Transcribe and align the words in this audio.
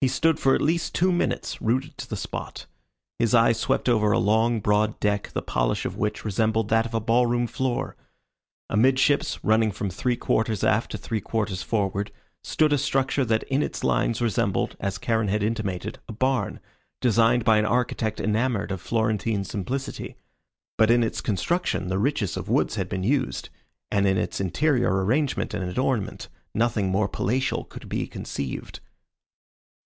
He 0.00 0.08
stood 0.08 0.38
for 0.38 0.54
at 0.54 0.60
least 0.60 0.94
two 0.94 1.10
minutes 1.10 1.62
rooted 1.62 1.96
to 1.96 2.06
the 2.10 2.14
spot. 2.16 2.66
His 3.18 3.34
eye 3.34 3.52
swept 3.52 3.88
over 3.88 4.12
a 4.12 4.18
long, 4.18 4.60
broad 4.60 5.00
deck, 5.00 5.30
the 5.32 5.40
polish 5.40 5.86
of 5.86 5.96
which 5.96 6.26
resembled 6.26 6.68
that 6.68 6.84
of 6.84 6.92
a 6.92 7.00
ball 7.00 7.24
room 7.24 7.46
floor. 7.46 7.96
Amidships, 8.68 9.42
running 9.42 9.72
from 9.72 9.88
three 9.88 10.14
quarters 10.16 10.62
aft 10.62 10.90
to 10.90 10.98
three 10.98 11.22
quarters 11.22 11.62
forward, 11.62 12.12
stood 12.42 12.70
a 12.70 12.76
structure 12.76 13.24
that 13.24 13.44
in 13.44 13.62
its 13.62 13.82
lines 13.82 14.20
resembled, 14.20 14.76
as 14.78 14.98
Charon 14.98 15.28
had 15.28 15.42
intimated, 15.42 15.98
a 16.06 16.12
barn, 16.12 16.60
designed 17.00 17.42
by 17.46 17.56
an 17.56 17.64
architect 17.64 18.20
enamoured 18.20 18.72
of 18.72 18.82
Florentine 18.82 19.42
simplicity; 19.42 20.16
but 20.76 20.90
in 20.90 21.02
its 21.02 21.22
construction 21.22 21.88
the 21.88 21.98
richest 21.98 22.36
of 22.36 22.50
woods 22.50 22.74
had 22.74 22.90
been 22.90 23.04
used, 23.04 23.48
and 23.90 24.06
in 24.06 24.18
its 24.18 24.38
interior 24.38 25.02
arrangement 25.02 25.54
and 25.54 25.66
adornment 25.66 26.28
nothing 26.54 26.90
more 26.90 27.08
palatial 27.08 27.64
could 27.64 27.88
be 27.88 28.06
conceived. 28.06 28.80